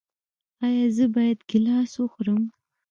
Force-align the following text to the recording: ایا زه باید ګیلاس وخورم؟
ایا 0.65 0.85
زه 0.95 1.05
باید 1.15 1.39
ګیلاس 1.49 1.91
وخورم؟ 1.97 2.41